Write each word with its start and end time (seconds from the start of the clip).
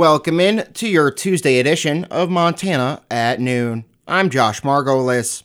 Welcome 0.00 0.40
in 0.40 0.66
to 0.72 0.88
your 0.88 1.10
Tuesday 1.10 1.58
edition 1.58 2.04
of 2.04 2.30
Montana 2.30 3.02
at 3.10 3.38
noon. 3.38 3.84
I'm 4.08 4.30
Josh 4.30 4.62
Margolis. 4.62 5.42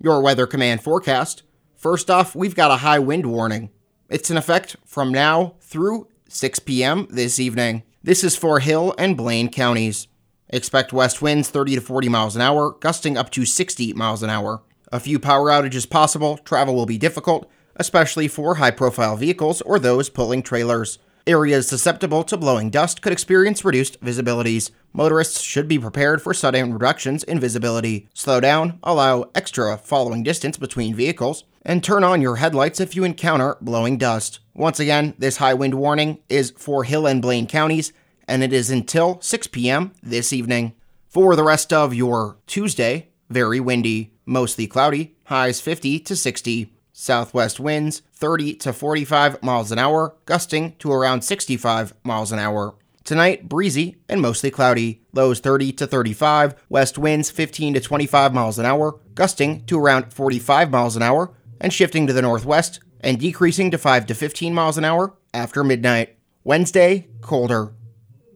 Your 0.00 0.22
Weather 0.22 0.46
Command 0.46 0.84
forecast. 0.84 1.42
First 1.74 2.08
off, 2.08 2.36
we've 2.36 2.54
got 2.54 2.70
a 2.70 2.76
high 2.76 3.00
wind 3.00 3.26
warning. 3.26 3.70
It's 4.08 4.30
in 4.30 4.36
effect 4.36 4.76
from 4.86 5.10
now 5.10 5.56
through 5.60 6.06
6 6.28 6.60
p.m. 6.60 7.08
this 7.10 7.40
evening. 7.40 7.82
This 8.00 8.22
is 8.22 8.36
for 8.36 8.60
Hill 8.60 8.94
and 8.98 9.16
Blaine 9.16 9.48
counties. 9.48 10.06
Expect 10.48 10.92
west 10.92 11.20
winds 11.20 11.50
30 11.50 11.74
to 11.74 11.80
40 11.80 12.08
miles 12.08 12.36
an 12.36 12.42
hour, 12.42 12.76
gusting 12.78 13.18
up 13.18 13.30
to 13.30 13.44
60 13.44 13.94
miles 13.94 14.22
an 14.22 14.30
hour. 14.30 14.62
A 14.92 15.00
few 15.00 15.18
power 15.18 15.50
outages 15.50 15.90
possible, 15.90 16.36
travel 16.36 16.76
will 16.76 16.86
be 16.86 16.98
difficult, 16.98 17.50
especially 17.74 18.28
for 18.28 18.54
high 18.54 18.70
profile 18.70 19.16
vehicles 19.16 19.60
or 19.62 19.80
those 19.80 20.08
pulling 20.08 20.44
trailers. 20.44 21.00
Areas 21.28 21.68
susceptible 21.68 22.24
to 22.24 22.38
blowing 22.38 22.70
dust 22.70 23.02
could 23.02 23.12
experience 23.12 23.62
reduced 23.62 24.00
visibilities. 24.00 24.70
Motorists 24.94 25.42
should 25.42 25.68
be 25.68 25.78
prepared 25.78 26.22
for 26.22 26.32
sudden 26.32 26.72
reductions 26.72 27.22
in 27.22 27.38
visibility. 27.38 28.08
Slow 28.14 28.40
down, 28.40 28.78
allow 28.82 29.28
extra 29.34 29.76
following 29.76 30.22
distance 30.22 30.56
between 30.56 30.94
vehicles, 30.94 31.44
and 31.66 31.84
turn 31.84 32.02
on 32.02 32.22
your 32.22 32.36
headlights 32.36 32.80
if 32.80 32.96
you 32.96 33.04
encounter 33.04 33.58
blowing 33.60 33.98
dust. 33.98 34.38
Once 34.54 34.80
again, 34.80 35.12
this 35.18 35.36
high 35.36 35.52
wind 35.52 35.74
warning 35.74 36.18
is 36.30 36.50
for 36.56 36.84
Hill 36.84 37.06
and 37.06 37.20
Blaine 37.20 37.46
counties, 37.46 37.92
and 38.26 38.42
it 38.42 38.54
is 38.54 38.70
until 38.70 39.20
6 39.20 39.48
p.m. 39.48 39.92
this 40.02 40.32
evening. 40.32 40.72
For 41.10 41.36
the 41.36 41.44
rest 41.44 41.74
of 41.74 41.92
your 41.92 42.38
Tuesday, 42.46 43.10
very 43.28 43.60
windy, 43.60 44.14
mostly 44.24 44.66
cloudy, 44.66 45.14
highs 45.24 45.60
50 45.60 46.00
to 46.00 46.16
60. 46.16 46.72
Southwest 47.00 47.60
winds 47.60 48.02
30 48.14 48.54
to 48.54 48.72
45 48.72 49.40
miles 49.40 49.70
an 49.70 49.78
hour, 49.78 50.16
gusting 50.26 50.74
to 50.80 50.90
around 50.90 51.22
65 51.22 51.94
miles 52.02 52.32
an 52.32 52.40
hour. 52.40 52.74
Tonight, 53.04 53.48
breezy 53.48 53.98
and 54.08 54.20
mostly 54.20 54.50
cloudy. 54.50 55.02
Lows 55.12 55.38
30 55.38 55.70
to 55.74 55.86
35, 55.86 56.56
west 56.68 56.98
winds 56.98 57.30
15 57.30 57.74
to 57.74 57.80
25 57.80 58.34
miles 58.34 58.58
an 58.58 58.66
hour, 58.66 58.98
gusting 59.14 59.64
to 59.66 59.78
around 59.78 60.12
45 60.12 60.72
miles 60.72 60.96
an 60.96 61.02
hour, 61.02 61.32
and 61.60 61.72
shifting 61.72 62.08
to 62.08 62.12
the 62.12 62.20
northwest 62.20 62.80
and 62.98 63.20
decreasing 63.20 63.70
to 63.70 63.78
5 63.78 64.06
to 64.06 64.14
15 64.16 64.52
miles 64.52 64.76
an 64.76 64.84
hour 64.84 65.14
after 65.32 65.62
midnight. 65.62 66.16
Wednesday, 66.42 67.06
colder. 67.20 67.74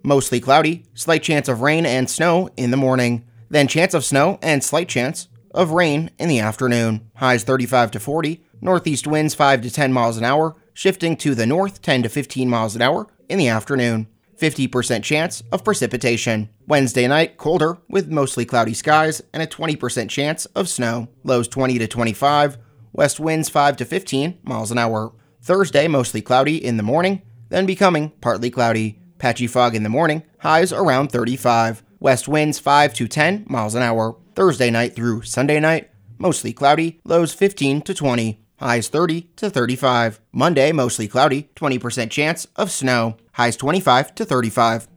Mostly 0.04 0.38
cloudy, 0.38 0.84
slight 0.94 1.24
chance 1.24 1.48
of 1.48 1.62
rain 1.62 1.84
and 1.84 2.08
snow 2.08 2.48
in 2.56 2.70
the 2.70 2.76
morning, 2.76 3.24
then 3.50 3.66
chance 3.66 3.92
of 3.92 4.04
snow 4.04 4.38
and 4.40 4.62
slight 4.62 4.88
chance 4.88 5.26
of 5.50 5.72
rain 5.72 6.10
in 6.18 6.28
the 6.28 6.40
afternoon. 6.40 7.10
Highs 7.16 7.44
35 7.44 7.90
to 7.90 8.00
40, 8.00 8.42
Northeast 8.64 9.08
winds 9.08 9.34
5 9.34 9.60
to 9.62 9.70
10 9.72 9.92
miles 9.92 10.16
an 10.16 10.24
hour, 10.24 10.54
shifting 10.72 11.16
to 11.16 11.34
the 11.34 11.46
north 11.46 11.82
10 11.82 12.04
to 12.04 12.08
15 12.08 12.48
miles 12.48 12.76
an 12.76 12.82
hour 12.82 13.08
in 13.28 13.36
the 13.36 13.48
afternoon. 13.48 14.06
50% 14.40 15.02
chance 15.02 15.42
of 15.50 15.64
precipitation. 15.64 16.48
Wednesday 16.68 17.08
night, 17.08 17.38
colder, 17.38 17.78
with 17.88 18.08
mostly 18.08 18.44
cloudy 18.44 18.72
skies 18.72 19.20
and 19.32 19.42
a 19.42 19.48
20% 19.48 20.08
chance 20.08 20.46
of 20.46 20.68
snow. 20.68 21.08
Lows 21.24 21.48
20 21.48 21.76
to 21.80 21.88
25. 21.88 22.56
West 22.92 23.18
winds 23.18 23.48
5 23.48 23.78
to 23.78 23.84
15 23.84 24.38
miles 24.44 24.70
an 24.70 24.78
hour. 24.78 25.12
Thursday, 25.40 25.88
mostly 25.88 26.22
cloudy 26.22 26.64
in 26.64 26.76
the 26.76 26.84
morning, 26.84 27.22
then 27.48 27.66
becoming 27.66 28.10
partly 28.20 28.48
cloudy. 28.48 29.00
Patchy 29.18 29.48
fog 29.48 29.74
in 29.74 29.82
the 29.82 29.88
morning, 29.88 30.22
highs 30.38 30.72
around 30.72 31.10
35. 31.10 31.82
West 31.98 32.28
winds 32.28 32.60
5 32.60 32.94
to 32.94 33.08
10 33.08 33.46
miles 33.48 33.74
an 33.74 33.82
hour. 33.82 34.16
Thursday 34.36 34.70
night 34.70 34.94
through 34.94 35.22
Sunday 35.22 35.58
night, 35.58 35.90
mostly 36.16 36.52
cloudy, 36.52 37.00
lows 37.04 37.34
15 37.34 37.82
to 37.82 37.94
20 37.94 38.41
highs 38.62 38.88
30 38.88 39.22
to 39.36 39.50
35. 39.50 40.20
Monday, 40.32 40.72
mostly 40.72 41.08
cloudy, 41.08 41.50
20% 41.56 42.10
chance 42.10 42.46
of 42.56 42.70
snow, 42.70 43.16
highs 43.32 43.56
25 43.56 44.14
to 44.14 44.24
35. 44.24 44.88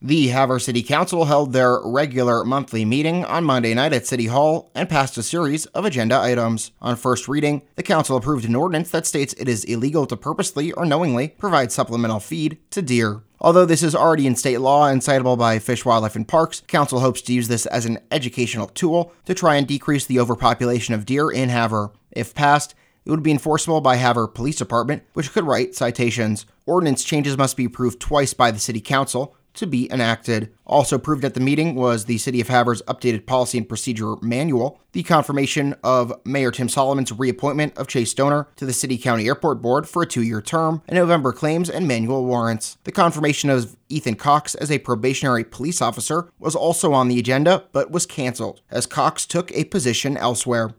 The 0.00 0.28
Havre 0.28 0.60
City 0.60 0.84
Council 0.84 1.24
held 1.24 1.52
their 1.52 1.80
regular 1.80 2.44
monthly 2.44 2.84
meeting 2.84 3.24
on 3.24 3.42
Monday 3.42 3.74
night 3.74 3.92
at 3.92 4.06
City 4.06 4.26
Hall 4.26 4.70
and 4.72 4.88
passed 4.88 5.18
a 5.18 5.24
series 5.24 5.66
of 5.66 5.84
agenda 5.84 6.16
items. 6.16 6.70
On 6.80 6.94
first 6.94 7.26
reading, 7.26 7.62
the 7.74 7.82
council 7.82 8.16
approved 8.16 8.44
an 8.44 8.54
ordinance 8.54 8.92
that 8.92 9.06
states 9.06 9.34
it 9.36 9.48
is 9.48 9.64
illegal 9.64 10.06
to 10.06 10.16
purposely 10.16 10.70
or 10.70 10.86
knowingly 10.86 11.26
provide 11.26 11.72
supplemental 11.72 12.20
feed 12.20 12.58
to 12.70 12.80
deer. 12.80 13.22
Although 13.40 13.66
this 13.66 13.82
is 13.82 13.94
already 13.94 14.28
in 14.28 14.36
state 14.36 14.58
law 14.60 14.86
and 14.86 15.00
citable 15.00 15.36
by 15.36 15.58
Fish, 15.58 15.84
Wildlife, 15.84 16.14
and 16.14 16.28
Parks, 16.28 16.62
Council 16.68 17.00
hopes 17.00 17.20
to 17.22 17.32
use 17.32 17.48
this 17.48 17.66
as 17.66 17.84
an 17.84 17.98
educational 18.12 18.68
tool 18.68 19.12
to 19.24 19.34
try 19.34 19.56
and 19.56 19.66
decrease 19.66 20.06
the 20.06 20.20
overpopulation 20.20 20.94
of 20.94 21.06
deer 21.06 21.28
in 21.28 21.48
Havre. 21.48 21.90
If 22.18 22.34
passed, 22.34 22.74
it 23.04 23.10
would 23.10 23.22
be 23.22 23.30
enforceable 23.30 23.80
by 23.80 23.96
Havre 23.96 24.28
Police 24.28 24.56
Department, 24.56 25.02
which 25.14 25.32
could 25.32 25.44
write 25.44 25.74
citations. 25.74 26.44
Ordinance 26.66 27.04
changes 27.04 27.38
must 27.38 27.56
be 27.56 27.64
approved 27.64 28.00
twice 28.00 28.34
by 28.34 28.50
the 28.50 28.58
City 28.58 28.80
Council 28.80 29.34
to 29.54 29.66
be 29.66 29.90
enacted. 29.90 30.52
Also 30.66 30.96
approved 30.96 31.24
at 31.24 31.34
the 31.34 31.40
meeting 31.40 31.74
was 31.74 32.04
the 32.04 32.18
City 32.18 32.40
of 32.40 32.48
Havre's 32.48 32.82
updated 32.82 33.26
policy 33.26 33.58
and 33.58 33.68
procedure 33.68 34.14
manual, 34.22 34.80
the 34.92 35.02
confirmation 35.02 35.74
of 35.82 36.12
Mayor 36.24 36.50
Tim 36.50 36.68
Solomon's 36.68 37.12
reappointment 37.12 37.76
of 37.76 37.88
Chase 37.88 38.10
Stoner 38.10 38.48
to 38.56 38.66
the 38.66 38.72
City 38.72 38.96
County 38.98 39.26
Airport 39.26 39.60
Board 39.60 39.88
for 39.88 40.02
a 40.02 40.06
two 40.06 40.22
year 40.22 40.40
term, 40.40 40.82
and 40.86 40.96
November 40.96 41.32
claims 41.32 41.68
and 41.68 41.88
manual 41.88 42.24
warrants. 42.24 42.78
The 42.84 42.92
confirmation 42.92 43.50
of 43.50 43.76
Ethan 43.88 44.16
Cox 44.16 44.54
as 44.54 44.70
a 44.70 44.78
probationary 44.78 45.44
police 45.44 45.82
officer 45.82 46.30
was 46.38 46.54
also 46.54 46.92
on 46.92 47.08
the 47.08 47.18
agenda, 47.18 47.64
but 47.72 47.90
was 47.90 48.06
canceled, 48.06 48.60
as 48.70 48.86
Cox 48.86 49.26
took 49.26 49.50
a 49.52 49.64
position 49.64 50.16
elsewhere. 50.16 50.74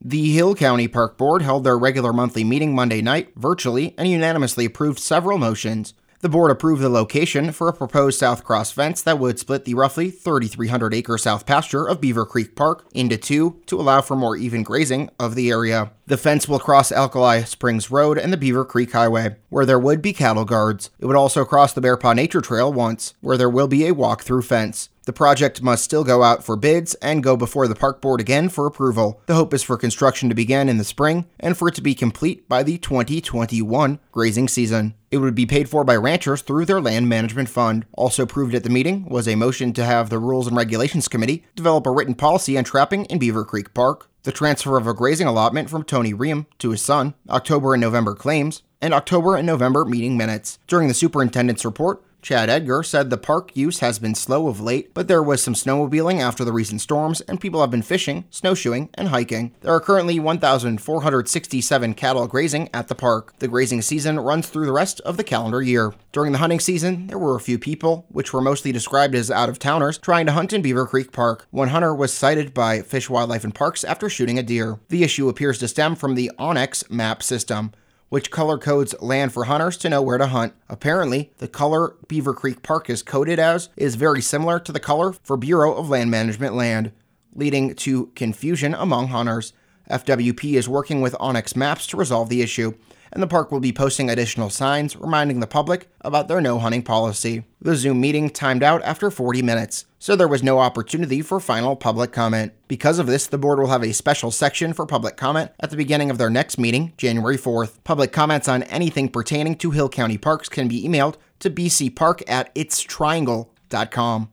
The 0.00 0.32
Hill 0.32 0.54
County 0.54 0.88
Park 0.88 1.16
Board 1.16 1.42
held 1.42 1.64
their 1.64 1.78
regular 1.78 2.12
monthly 2.12 2.44
meeting 2.44 2.74
Monday 2.74 3.00
night 3.00 3.32
virtually 3.34 3.94
and 3.96 4.08
unanimously 4.08 4.66
approved 4.66 4.98
several 4.98 5.38
motions. 5.38 5.94
The 6.20 6.28
board 6.30 6.50
approved 6.50 6.82
the 6.82 6.88
location 6.88 7.52
for 7.52 7.68
a 7.68 7.72
proposed 7.72 8.18
South 8.18 8.42
Cross 8.42 8.72
fence 8.72 9.02
that 9.02 9.18
would 9.18 9.38
split 9.38 9.64
the 9.64 9.74
roughly 9.74 10.10
3,300 10.10 10.94
acre 10.94 11.18
south 11.18 11.44
pasture 11.44 11.86
of 11.86 12.00
Beaver 12.00 12.24
Creek 12.24 12.56
Park 12.56 12.86
into 12.94 13.16
two 13.16 13.60
to 13.66 13.80
allow 13.80 14.00
for 14.00 14.16
more 14.16 14.36
even 14.36 14.62
grazing 14.62 15.10
of 15.18 15.34
the 15.34 15.50
area. 15.50 15.92
The 16.06 16.16
fence 16.16 16.48
will 16.48 16.58
cross 16.58 16.90
Alkali 16.90 17.42
Springs 17.42 17.90
Road 17.90 18.18
and 18.18 18.32
the 18.32 18.38
Beaver 18.38 18.64
Creek 18.64 18.92
Highway, 18.92 19.36
where 19.50 19.66
there 19.66 19.78
would 19.78 20.00
be 20.00 20.12
cattle 20.12 20.44
guards. 20.44 20.90
It 20.98 21.06
would 21.06 21.16
also 21.16 21.44
cross 21.44 21.72
the 21.72 21.80
Bear 21.80 21.96
Paw 21.96 22.14
Nature 22.14 22.40
Trail 22.40 22.72
once, 22.72 23.14
where 23.20 23.36
there 23.36 23.50
will 23.50 23.68
be 23.68 23.86
a 23.86 23.94
walk 23.94 24.22
through 24.22 24.42
fence. 24.42 24.88
The 25.06 25.12
project 25.12 25.62
must 25.62 25.84
still 25.84 26.02
go 26.02 26.24
out 26.24 26.42
for 26.42 26.56
bids 26.56 26.94
and 26.94 27.22
go 27.22 27.36
before 27.36 27.68
the 27.68 27.76
park 27.76 28.02
board 28.02 28.20
again 28.20 28.48
for 28.48 28.66
approval. 28.66 29.20
The 29.26 29.36
hope 29.36 29.54
is 29.54 29.62
for 29.62 29.76
construction 29.76 30.28
to 30.28 30.34
begin 30.34 30.68
in 30.68 30.78
the 30.78 30.84
spring 30.84 31.26
and 31.38 31.56
for 31.56 31.68
it 31.68 31.76
to 31.76 31.80
be 31.80 31.94
complete 31.94 32.48
by 32.48 32.64
the 32.64 32.76
2021 32.76 34.00
grazing 34.10 34.48
season. 34.48 34.94
It 35.12 35.18
would 35.18 35.36
be 35.36 35.46
paid 35.46 35.68
for 35.68 35.84
by 35.84 35.94
ranchers 35.94 36.42
through 36.42 36.64
their 36.64 36.80
land 36.80 37.08
management 37.08 37.48
fund. 37.48 37.86
Also 37.92 38.24
approved 38.24 38.56
at 38.56 38.64
the 38.64 38.68
meeting 38.68 39.04
was 39.04 39.28
a 39.28 39.36
motion 39.36 39.72
to 39.74 39.84
have 39.84 40.10
the 40.10 40.18
Rules 40.18 40.48
and 40.48 40.56
Regulations 40.56 41.06
Committee 41.06 41.44
develop 41.54 41.86
a 41.86 41.92
written 41.92 42.16
policy 42.16 42.58
on 42.58 42.64
trapping 42.64 43.04
in 43.04 43.20
Beaver 43.20 43.44
Creek 43.44 43.74
Park, 43.74 44.10
the 44.24 44.32
transfer 44.32 44.76
of 44.76 44.88
a 44.88 44.92
grazing 44.92 45.28
allotment 45.28 45.70
from 45.70 45.84
Tony 45.84 46.14
Ream 46.14 46.46
to 46.58 46.70
his 46.70 46.82
son, 46.82 47.14
October 47.30 47.74
and 47.74 47.80
November 47.80 48.16
claims, 48.16 48.62
and 48.82 48.92
October 48.92 49.36
and 49.36 49.46
November 49.46 49.84
meeting 49.84 50.16
minutes. 50.16 50.58
During 50.66 50.88
the 50.88 50.94
superintendent's 50.94 51.64
report, 51.64 52.02
Chad 52.26 52.50
Edgar 52.50 52.82
said 52.82 53.08
the 53.08 53.16
park 53.16 53.52
use 53.54 53.78
has 53.78 54.00
been 54.00 54.16
slow 54.16 54.48
of 54.48 54.60
late, 54.60 54.92
but 54.94 55.06
there 55.06 55.22
was 55.22 55.40
some 55.40 55.54
snowmobiling 55.54 56.18
after 56.18 56.44
the 56.44 56.52
recent 56.52 56.80
storms, 56.80 57.20
and 57.20 57.40
people 57.40 57.60
have 57.60 57.70
been 57.70 57.82
fishing, 57.82 58.24
snowshoeing, 58.30 58.90
and 58.94 59.10
hiking. 59.10 59.54
There 59.60 59.72
are 59.72 59.78
currently 59.78 60.18
1,467 60.18 61.94
cattle 61.94 62.26
grazing 62.26 62.68
at 62.74 62.88
the 62.88 62.96
park. 62.96 63.38
The 63.38 63.46
grazing 63.46 63.82
season 63.82 64.18
runs 64.18 64.48
through 64.48 64.66
the 64.66 64.72
rest 64.72 65.00
of 65.02 65.16
the 65.16 65.22
calendar 65.22 65.62
year. 65.62 65.94
During 66.10 66.32
the 66.32 66.38
hunting 66.38 66.58
season, 66.58 67.06
there 67.06 67.16
were 67.16 67.36
a 67.36 67.40
few 67.40 67.60
people, 67.60 68.06
which 68.08 68.32
were 68.32 68.40
mostly 68.40 68.72
described 68.72 69.14
as 69.14 69.30
out 69.30 69.48
of 69.48 69.60
towners, 69.60 69.96
trying 69.96 70.26
to 70.26 70.32
hunt 70.32 70.52
in 70.52 70.62
Beaver 70.62 70.88
Creek 70.88 71.12
Park. 71.12 71.46
One 71.52 71.68
hunter 71.68 71.94
was 71.94 72.12
cited 72.12 72.52
by 72.52 72.82
Fish, 72.82 73.08
Wildlife, 73.08 73.44
and 73.44 73.54
Parks 73.54 73.84
after 73.84 74.08
shooting 74.08 74.36
a 74.36 74.42
deer. 74.42 74.80
The 74.88 75.04
issue 75.04 75.28
appears 75.28 75.60
to 75.60 75.68
stem 75.68 75.94
from 75.94 76.16
the 76.16 76.32
onX 76.40 76.90
map 76.90 77.22
system 77.22 77.70
which 78.08 78.30
color 78.30 78.58
codes 78.58 78.94
land 79.00 79.32
for 79.32 79.44
hunters 79.44 79.76
to 79.78 79.88
know 79.88 80.02
where 80.02 80.18
to 80.18 80.26
hunt. 80.26 80.54
Apparently, 80.68 81.32
the 81.38 81.48
color 81.48 81.96
Beaver 82.08 82.34
Creek 82.34 82.62
Park 82.62 82.88
is 82.88 83.02
coded 83.02 83.38
as 83.38 83.68
is 83.76 83.94
very 83.94 84.22
similar 84.22 84.58
to 84.60 84.72
the 84.72 84.80
color 84.80 85.12
for 85.12 85.36
Bureau 85.36 85.74
of 85.74 85.88
Land 85.88 86.10
Management 86.10 86.54
land, 86.54 86.92
leading 87.34 87.74
to 87.74 88.06
confusion 88.14 88.74
among 88.74 89.08
hunters. 89.08 89.52
FWP 89.90 90.54
is 90.54 90.68
working 90.68 91.00
with 91.00 91.14
onX 91.14 91.54
Maps 91.54 91.86
to 91.88 91.96
resolve 91.96 92.28
the 92.28 92.42
issue 92.42 92.74
and 93.12 93.22
the 93.22 93.26
park 93.26 93.50
will 93.50 93.60
be 93.60 93.72
posting 93.72 94.10
additional 94.10 94.50
signs 94.50 94.96
reminding 94.96 95.40
the 95.40 95.46
public 95.46 95.88
about 96.02 96.28
their 96.28 96.40
no 96.40 96.58
hunting 96.58 96.82
policy. 96.82 97.44
The 97.60 97.74
Zoom 97.74 98.00
meeting 98.00 98.30
timed 98.30 98.62
out 98.62 98.82
after 98.82 99.10
40 99.10 99.42
minutes, 99.42 99.86
so 100.06 100.14
there 100.14 100.28
was 100.28 100.40
no 100.40 100.60
opportunity 100.60 101.20
for 101.20 101.40
final 101.40 101.74
public 101.74 102.12
comment. 102.12 102.52
Because 102.68 103.00
of 103.00 103.08
this, 103.08 103.26
the 103.26 103.38
board 103.38 103.58
will 103.58 103.66
have 103.66 103.82
a 103.82 103.92
special 103.92 104.30
section 104.30 104.72
for 104.72 104.86
public 104.86 105.16
comment 105.16 105.50
at 105.58 105.70
the 105.70 105.76
beginning 105.76 106.10
of 106.10 106.16
their 106.16 106.30
next 106.30 106.58
meeting, 106.58 106.92
January 106.96 107.36
4th. 107.36 107.82
Public 107.82 108.12
comments 108.12 108.46
on 108.46 108.62
anything 108.62 109.08
pertaining 109.08 109.56
to 109.56 109.72
Hill 109.72 109.88
County 109.88 110.16
parks 110.16 110.48
can 110.48 110.68
be 110.68 110.86
emailed 110.86 111.16
to 111.40 111.50
bcpark 111.50 112.22
at 112.28 112.54
itstriangle.com. 112.54 114.30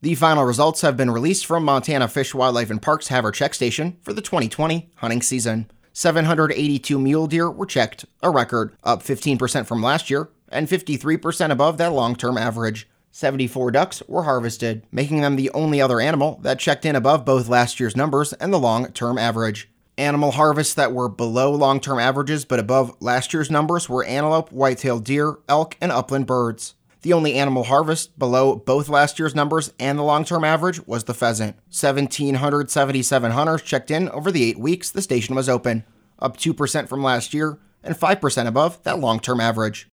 The 0.00 0.14
final 0.14 0.44
results 0.44 0.80
have 0.80 0.96
been 0.96 1.10
released 1.10 1.44
from 1.44 1.66
Montana 1.66 2.08
Fish, 2.08 2.34
Wildlife, 2.34 2.70
and 2.70 2.80
Parks 2.80 3.08
Havre 3.08 3.30
Check 3.30 3.52
Station 3.52 3.98
for 4.00 4.14
the 4.14 4.22
2020 4.22 4.90
hunting 4.96 5.20
season. 5.20 5.70
782 5.92 6.98
mule 6.98 7.26
deer 7.26 7.50
were 7.50 7.66
checked, 7.66 8.06
a 8.22 8.30
record, 8.30 8.74
up 8.82 9.02
15% 9.02 9.66
from 9.66 9.82
last 9.82 10.08
year, 10.08 10.30
and 10.48 10.66
53% 10.66 11.50
above 11.50 11.76
that 11.76 11.92
long 11.92 12.16
term 12.16 12.38
average. 12.38 12.88
74 13.12 13.70
ducks 13.70 14.02
were 14.08 14.22
harvested, 14.22 14.86
making 14.90 15.20
them 15.20 15.36
the 15.36 15.50
only 15.50 15.82
other 15.82 16.00
animal 16.00 16.40
that 16.42 16.58
checked 16.58 16.86
in 16.86 16.96
above 16.96 17.26
both 17.26 17.46
last 17.46 17.78
year's 17.78 17.94
numbers 17.94 18.32
and 18.32 18.52
the 18.52 18.58
long 18.58 18.90
term 18.92 19.18
average. 19.18 19.68
Animal 19.98 20.32
harvests 20.32 20.72
that 20.74 20.94
were 20.94 21.10
below 21.10 21.52
long 21.52 21.78
term 21.78 21.98
averages 21.98 22.46
but 22.46 22.58
above 22.58 22.96
last 23.00 23.34
year's 23.34 23.50
numbers 23.50 23.86
were 23.86 24.02
antelope, 24.04 24.50
white 24.50 24.78
tailed 24.78 25.04
deer, 25.04 25.36
elk, 25.46 25.76
and 25.78 25.92
upland 25.92 26.26
birds. 26.26 26.74
The 27.02 27.12
only 27.12 27.34
animal 27.34 27.64
harvest 27.64 28.18
below 28.18 28.56
both 28.56 28.88
last 28.88 29.18
year's 29.18 29.34
numbers 29.34 29.74
and 29.78 29.98
the 29.98 30.04
long 30.04 30.24
term 30.24 30.42
average 30.42 30.86
was 30.86 31.04
the 31.04 31.14
pheasant. 31.14 31.56
1,777 31.66 33.30
hunters 33.32 33.62
checked 33.62 33.90
in 33.90 34.08
over 34.08 34.32
the 34.32 34.44
eight 34.44 34.58
weeks 34.58 34.90
the 34.90 35.02
station 35.02 35.34
was 35.34 35.50
open, 35.50 35.84
up 36.18 36.38
2% 36.38 36.88
from 36.88 37.02
last 37.02 37.34
year 37.34 37.58
and 37.84 37.94
5% 37.94 38.46
above 38.46 38.82
that 38.84 38.98
long 38.98 39.20
term 39.20 39.38
average. 39.38 39.86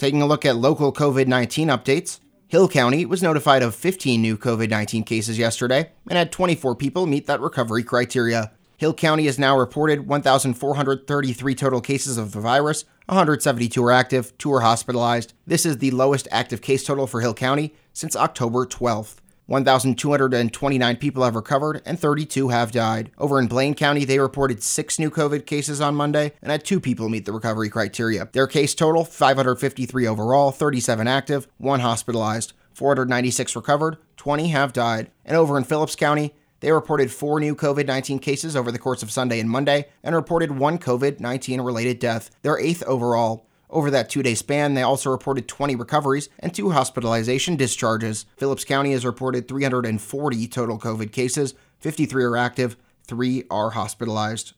Taking 0.00 0.22
a 0.22 0.26
look 0.26 0.46
at 0.46 0.56
local 0.56 0.94
COVID 0.94 1.26
19 1.26 1.68
updates, 1.68 2.20
Hill 2.48 2.70
County 2.70 3.04
was 3.04 3.22
notified 3.22 3.62
of 3.62 3.74
15 3.74 4.22
new 4.22 4.38
COVID 4.38 4.70
19 4.70 5.04
cases 5.04 5.36
yesterday 5.36 5.90
and 6.08 6.16
had 6.16 6.32
24 6.32 6.74
people 6.74 7.04
meet 7.04 7.26
that 7.26 7.42
recovery 7.42 7.82
criteria. 7.82 8.50
Hill 8.78 8.94
County 8.94 9.26
has 9.26 9.38
now 9.38 9.58
reported 9.58 10.08
1,433 10.08 11.54
total 11.54 11.82
cases 11.82 12.16
of 12.16 12.32
the 12.32 12.40
virus, 12.40 12.86
172 13.08 13.84
are 13.84 13.92
active, 13.92 14.38
2 14.38 14.50
are 14.54 14.60
hospitalized. 14.60 15.34
This 15.46 15.66
is 15.66 15.76
the 15.76 15.90
lowest 15.90 16.26
active 16.30 16.62
case 16.62 16.82
total 16.82 17.06
for 17.06 17.20
Hill 17.20 17.34
County 17.34 17.74
since 17.92 18.16
October 18.16 18.64
12th. 18.64 19.16
1,229 19.50 20.96
people 20.98 21.24
have 21.24 21.34
recovered 21.34 21.82
and 21.84 21.98
32 21.98 22.50
have 22.50 22.70
died. 22.70 23.10
Over 23.18 23.40
in 23.40 23.48
Blaine 23.48 23.74
County, 23.74 24.04
they 24.04 24.20
reported 24.20 24.62
six 24.62 24.96
new 24.96 25.10
COVID 25.10 25.44
cases 25.44 25.80
on 25.80 25.96
Monday 25.96 26.34
and 26.40 26.52
had 26.52 26.64
two 26.64 26.78
people 26.78 27.08
meet 27.08 27.24
the 27.24 27.32
recovery 27.32 27.68
criteria. 27.68 28.28
Their 28.30 28.46
case 28.46 28.76
total 28.76 29.04
553 29.04 30.06
overall, 30.06 30.52
37 30.52 31.08
active, 31.08 31.48
1 31.58 31.80
hospitalized, 31.80 32.52
496 32.74 33.56
recovered, 33.56 33.96
20 34.18 34.48
have 34.50 34.72
died. 34.72 35.10
And 35.24 35.36
over 35.36 35.58
in 35.58 35.64
Phillips 35.64 35.96
County, 35.96 36.32
they 36.60 36.70
reported 36.70 37.10
four 37.10 37.40
new 37.40 37.56
COVID 37.56 37.88
19 37.88 38.20
cases 38.20 38.54
over 38.54 38.70
the 38.70 38.78
course 38.78 39.02
of 39.02 39.10
Sunday 39.10 39.40
and 39.40 39.50
Monday 39.50 39.88
and 40.04 40.14
reported 40.14 40.58
one 40.58 40.78
COVID 40.78 41.18
19 41.18 41.60
related 41.60 41.98
death, 41.98 42.30
their 42.42 42.60
eighth 42.60 42.84
overall. 42.84 43.49
Over 43.70 43.90
that 43.92 44.10
two 44.10 44.22
day 44.22 44.34
span, 44.34 44.74
they 44.74 44.82
also 44.82 45.10
reported 45.10 45.46
20 45.46 45.76
recoveries 45.76 46.28
and 46.40 46.52
two 46.52 46.70
hospitalization 46.70 47.54
discharges. 47.56 48.26
Phillips 48.36 48.64
County 48.64 48.92
has 48.92 49.06
reported 49.06 49.46
340 49.46 50.48
total 50.48 50.78
COVID 50.78 51.12
cases, 51.12 51.54
53 51.78 52.24
are 52.24 52.36
active, 52.36 52.76
three 53.06 53.44
are 53.48 53.70
hospitalized. 53.70 54.54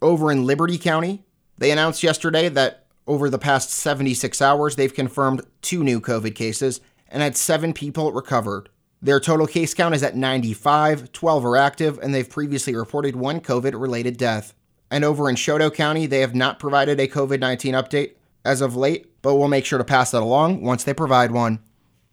Over 0.00 0.30
in 0.30 0.46
Liberty 0.46 0.78
County, 0.78 1.24
they 1.58 1.70
announced 1.70 2.02
yesterday 2.02 2.48
that 2.50 2.86
over 3.06 3.28
the 3.28 3.38
past 3.38 3.70
76 3.70 4.40
hours, 4.40 4.76
they've 4.76 4.94
confirmed 4.94 5.42
two 5.60 5.82
new 5.82 6.00
COVID 6.00 6.36
cases 6.36 6.80
and 7.08 7.20
had 7.20 7.36
seven 7.36 7.72
people 7.72 8.12
recovered. 8.12 8.68
Their 9.00 9.18
total 9.18 9.48
case 9.48 9.74
count 9.74 9.96
is 9.96 10.04
at 10.04 10.16
95, 10.16 11.10
12 11.10 11.44
are 11.44 11.56
active, 11.56 11.98
and 11.98 12.14
they've 12.14 12.28
previously 12.28 12.76
reported 12.76 13.16
one 13.16 13.40
COVID 13.40 13.78
related 13.78 14.16
death. 14.16 14.54
And 14.92 15.04
over 15.04 15.28
in 15.28 15.34
Chouteau 15.34 15.74
County, 15.74 16.06
they 16.06 16.20
have 16.20 16.36
not 16.36 16.60
provided 16.60 17.00
a 17.00 17.08
COVID 17.08 17.40
19 17.40 17.74
update 17.74 18.12
as 18.44 18.60
of 18.60 18.76
late, 18.76 19.22
but 19.22 19.36
we'll 19.36 19.48
make 19.48 19.64
sure 19.64 19.78
to 19.78 19.84
pass 19.84 20.10
that 20.10 20.22
along 20.22 20.62
once 20.62 20.84
they 20.84 20.94
provide 20.94 21.30
one. 21.30 21.60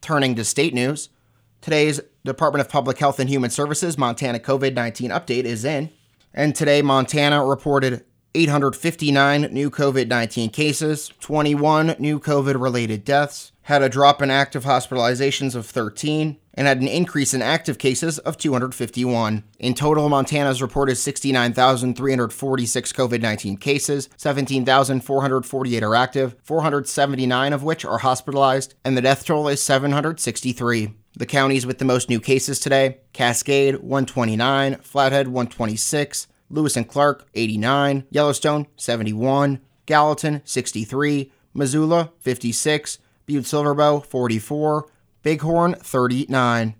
Turning 0.01 0.35
to 0.35 0.45
state 0.45 0.73
news, 0.73 1.09
today's 1.61 1.99
Department 2.23 2.61
of 2.61 2.71
Public 2.71 2.97
Health 2.99 3.19
and 3.19 3.29
Human 3.29 3.49
Services 3.49 3.97
Montana 3.97 4.39
COVID 4.39 4.73
19 4.73 5.11
update 5.11 5.43
is 5.43 5.65
in. 5.65 5.89
And 6.33 6.55
today, 6.55 6.81
Montana 6.81 7.43
reported 7.43 8.05
859 8.35 9.41
new 9.51 9.71
COVID 9.71 10.07
19 10.07 10.49
cases, 10.51 11.11
21 11.19 11.95
new 11.97 12.19
COVID 12.19 12.61
related 12.61 13.03
deaths, 13.03 13.51
had 13.63 13.81
a 13.81 13.89
drop 13.89 14.21
in 14.21 14.29
active 14.29 14.65
hospitalizations 14.65 15.55
of 15.55 15.65
13, 15.65 16.37
and 16.53 16.67
had 16.67 16.79
an 16.81 16.87
increase 16.87 17.33
in 17.33 17.41
active 17.41 17.79
cases 17.79 18.19
of 18.19 18.37
251. 18.37 19.43
In 19.59 19.73
total, 19.73 20.09
Montana's 20.09 20.61
reported 20.61 20.95
69,346 20.97 22.93
COVID 22.93 23.21
19 23.21 23.57
cases, 23.57 24.09
17,448 24.17 25.83
are 25.83 25.95
active, 25.95 26.35
479 26.43 27.53
of 27.53 27.63
which 27.63 27.83
are 27.83 27.97
hospitalized, 27.99 28.75
and 28.85 28.95
the 28.95 29.01
death 29.01 29.25
toll 29.25 29.47
is 29.47 29.61
763. 29.63 30.93
The 31.15 31.25
counties 31.25 31.65
with 31.65 31.79
the 31.79 31.85
most 31.85 32.09
new 32.09 32.19
cases 32.19 32.59
today 32.59 32.99
Cascade, 33.13 33.75
129, 33.75 34.75
Flathead, 34.75 35.27
126, 35.27 36.27
Lewis 36.49 36.75
and 36.75 36.87
Clark, 36.87 37.27
89, 37.35 38.05
Yellowstone, 38.09 38.67
71, 38.75 39.59
Gallatin, 39.85 40.41
63, 40.45 41.31
Missoula, 41.53 42.11
56, 42.19 42.99
Butte 43.25 43.43
Silverbow, 43.43 44.05
44, 44.05 44.87
Bighorn 45.23 45.75
39. 45.75 46.75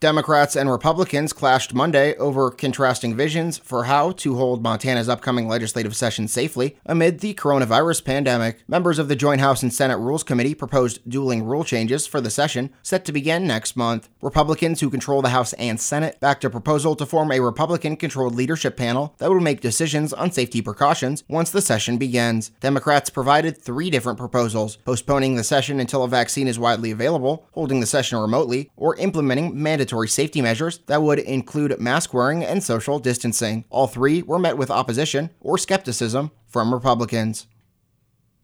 Democrats 0.00 0.56
and 0.56 0.70
Republicans 0.70 1.34
clashed 1.34 1.74
Monday 1.74 2.16
over 2.16 2.50
contrasting 2.50 3.14
visions 3.14 3.58
for 3.58 3.84
how 3.84 4.12
to 4.12 4.34
hold 4.34 4.62
Montana's 4.62 5.10
upcoming 5.10 5.46
legislative 5.46 5.94
session 5.94 6.26
safely 6.26 6.78
amid 6.86 7.20
the 7.20 7.34
coronavirus 7.34 8.02
pandemic. 8.02 8.66
Members 8.66 8.98
of 8.98 9.08
the 9.08 9.14
Joint 9.14 9.42
House 9.42 9.62
and 9.62 9.70
Senate 9.70 9.98
Rules 9.98 10.22
Committee 10.22 10.54
proposed 10.54 11.06
dueling 11.06 11.42
rule 11.42 11.64
changes 11.64 12.06
for 12.06 12.18
the 12.18 12.30
session 12.30 12.70
set 12.82 13.04
to 13.04 13.12
begin 13.12 13.46
next 13.46 13.76
month. 13.76 14.08
Republicans, 14.22 14.80
who 14.80 14.88
control 14.88 15.20
the 15.20 15.28
House 15.28 15.52
and 15.54 15.78
Senate, 15.78 16.18
backed 16.18 16.46
a 16.46 16.50
proposal 16.50 16.96
to 16.96 17.04
form 17.04 17.30
a 17.30 17.40
Republican 17.40 17.94
controlled 17.94 18.34
leadership 18.34 18.78
panel 18.78 19.14
that 19.18 19.28
would 19.28 19.42
make 19.42 19.60
decisions 19.60 20.14
on 20.14 20.32
safety 20.32 20.62
precautions 20.62 21.24
once 21.28 21.50
the 21.50 21.60
session 21.60 21.98
begins. 21.98 22.52
Democrats 22.60 23.10
provided 23.10 23.54
three 23.54 23.90
different 23.90 24.18
proposals 24.18 24.76
postponing 24.76 25.36
the 25.36 25.44
session 25.44 25.78
until 25.78 26.04
a 26.04 26.08
vaccine 26.08 26.48
is 26.48 26.58
widely 26.58 26.90
available, 26.90 27.46
holding 27.52 27.80
the 27.80 27.86
session 27.86 28.18
remotely, 28.18 28.70
or 28.78 28.96
implementing 28.96 29.62
mandatory 29.62 29.89
mandatory 29.90 30.08
safety 30.08 30.40
measures 30.40 30.78
that 30.86 31.02
would 31.02 31.18
include 31.18 31.80
mask 31.80 32.14
wearing 32.14 32.44
and 32.44 32.62
social 32.62 33.00
distancing. 33.00 33.64
All 33.70 33.88
three 33.88 34.22
were 34.22 34.38
met 34.38 34.56
with 34.56 34.70
opposition 34.70 35.30
or 35.40 35.58
skepticism 35.58 36.30
from 36.46 36.72
Republicans. 36.72 37.48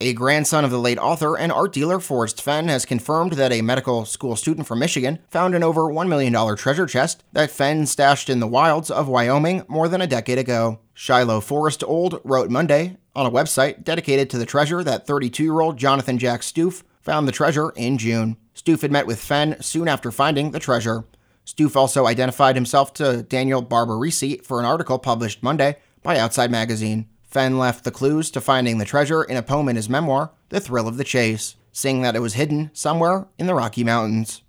A 0.01 0.13
grandson 0.13 0.65
of 0.65 0.73
the 0.73 0.81
late 0.81 0.99
author 0.99 1.39
and 1.39 1.53
art 1.53 1.73
dealer 1.73 2.01
Forrest 2.01 2.43
Fenn 2.43 2.67
has 2.67 2.85
confirmed 2.85 3.35
that 3.35 3.53
a 3.53 3.63
medical 3.63 4.05
school 4.05 4.35
student 4.35 4.67
from 4.67 4.81
Michigan 4.81 5.21
found 5.31 5.55
an 5.55 5.63
over 5.63 5.83
$1 5.83 6.09
million 6.09 6.57
treasure 6.57 6.87
chest 6.87 7.23
that 7.33 7.53
Fenn 7.53 7.87
stashed 7.87 8.29
in 8.29 8.41
the 8.41 8.49
wilds 8.49 8.91
of 8.91 9.07
Wyoming 9.07 9.63
more 9.69 9.89
than 9.89 10.03
a 10.03 10.07
decade 10.09 10.39
ago. 10.39 10.81
Shiloh 10.95 11.41
Forrest 11.41 11.85
Old 11.85 12.21
wrote 12.25 12.51
Monday 12.51 12.97
on 13.15 13.25
a 13.25 13.31
website 13.31 13.85
dedicated 13.85 14.29
to 14.31 14.39
the 14.39 14.47
treasure 14.47 14.83
that 14.83 15.07
32 15.07 15.45
year 15.45 15.61
old 15.61 15.77
Jonathan 15.77 16.19
Jack 16.19 16.41
Stuef 16.41 16.83
found 17.01 17.29
the 17.29 17.33
treasure 17.33 17.71
in 17.77 17.99
June. 17.99 18.37
Stuef 18.57 18.83
had 18.83 18.91
met 18.91 19.07
with 19.07 19.21
Fenn 19.21 19.57
soon 19.63 19.87
after 19.87 20.11
finding 20.11 20.51
the 20.51 20.59
treasure. 20.59 21.05
Stuef 21.47 21.77
also 21.77 22.07
identified 22.07 22.57
himself 22.57 22.93
to 22.95 23.23
Daniel 23.23 23.63
Barbarisi 23.63 24.45
for 24.45 24.59
an 24.59 24.67
article 24.67 24.99
published 24.99 25.45
Monday 25.45 25.77
by 26.03 26.19
Outside 26.19 26.51
Magazine. 26.51 27.09
Fenn 27.23 27.57
left 27.57 27.85
the 27.85 27.93
clues 27.93 28.31
to 28.33 28.41
finding 28.41 28.79
the 28.79 28.85
treasure 28.85 29.23
in 29.23 29.37
a 29.37 29.43
poem 29.43 29.69
in 29.69 29.77
his 29.77 29.89
memoir, 29.89 30.33
The 30.49 30.59
Thrill 30.59 30.89
of 30.89 30.97
the 30.97 31.05
Chase, 31.05 31.55
saying 31.71 32.03
that 32.03 32.17
it 32.17 32.21
was 32.21 32.35
hidden 32.35 32.71
somewhere 32.73 33.29
in 33.39 33.47
the 33.47 33.55
Rocky 33.55 33.85
Mountains. 33.85 34.43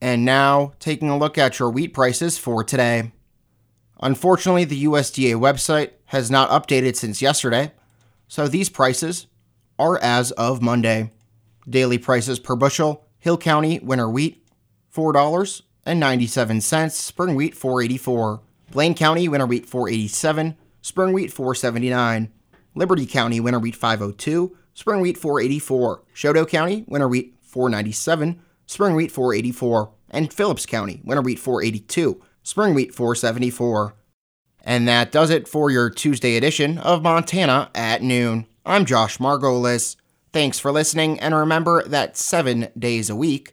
And 0.00 0.24
now, 0.24 0.72
taking 0.80 1.08
a 1.08 1.16
look 1.16 1.38
at 1.38 1.60
your 1.60 1.70
wheat 1.70 1.94
prices 1.94 2.36
for 2.36 2.64
today. 2.64 3.12
Unfortunately, 4.00 4.64
the 4.64 4.84
USDA 4.84 5.36
website 5.36 5.92
has 6.06 6.30
not 6.30 6.50
updated 6.50 6.96
since 6.96 7.22
yesterday, 7.22 7.70
so 8.26 8.48
these 8.48 8.68
prices 8.68 9.28
are 9.78 9.98
as 10.02 10.32
of 10.32 10.60
Monday. 10.60 11.12
Daily 11.68 11.98
prices 11.98 12.40
per 12.40 12.56
bushel 12.56 13.06
Hill 13.20 13.38
County 13.38 13.78
winter 13.78 14.08
wheat 14.08 14.44
$4 14.92 15.62
and 15.84 16.00
97 16.00 16.60
cents. 16.60 16.96
Spring 16.96 17.34
wheat 17.34 17.54
484. 17.54 18.40
Blaine 18.70 18.94
County 18.94 19.28
winter 19.28 19.46
wheat 19.46 19.66
487. 19.66 20.56
Spring 20.80 21.12
wheat 21.12 21.32
479. 21.32 22.32
Liberty 22.74 23.06
County 23.06 23.40
winter 23.40 23.58
wheat 23.58 23.76
502. 23.76 24.56
Spring 24.74 25.00
wheat 25.00 25.18
484. 25.18 26.02
Chouteau 26.14 26.48
County 26.48 26.84
winter 26.86 27.08
wheat 27.08 27.34
497. 27.42 28.40
Spring 28.66 28.94
wheat 28.94 29.12
484. 29.12 29.92
And 30.10 30.32
Phillips 30.32 30.66
County 30.66 31.00
winter 31.04 31.22
wheat 31.22 31.38
482. 31.38 32.22
Spring 32.42 32.74
wheat 32.74 32.94
474. 32.94 33.94
And 34.64 34.86
that 34.88 35.12
does 35.12 35.30
it 35.30 35.48
for 35.48 35.70
your 35.70 35.90
Tuesday 35.90 36.36
edition 36.36 36.78
of 36.78 37.02
Montana 37.02 37.70
at 37.74 38.02
noon. 38.02 38.46
I'm 38.64 38.84
Josh 38.84 39.18
Margolis. 39.18 39.96
Thanks 40.32 40.58
for 40.58 40.72
listening, 40.72 41.20
and 41.20 41.34
remember 41.34 41.82
that 41.88 42.16
seven 42.16 42.68
days 42.78 43.10
a 43.10 43.16
week, 43.16 43.52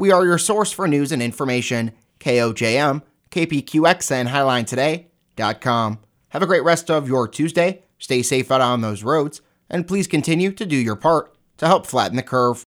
we 0.00 0.10
are 0.10 0.24
your 0.24 0.38
source 0.38 0.72
for 0.72 0.88
news 0.88 1.12
and 1.12 1.20
information. 1.20 1.92
KOJM, 2.20 3.02
KPQX, 3.30 4.10
and 4.10 4.30
HighlineToday.com. 4.30 5.98
Have 6.30 6.42
a 6.42 6.46
great 6.46 6.64
rest 6.64 6.90
of 6.90 7.06
your 7.06 7.28
Tuesday. 7.28 7.82
Stay 7.98 8.22
safe 8.22 8.50
out 8.50 8.62
on 8.62 8.80
those 8.80 9.04
roads, 9.04 9.42
and 9.68 9.86
please 9.86 10.06
continue 10.06 10.52
to 10.52 10.64
do 10.64 10.76
your 10.76 10.96
part 10.96 11.36
to 11.58 11.66
help 11.66 11.86
flatten 11.86 12.16
the 12.16 12.22
curve. 12.22 12.58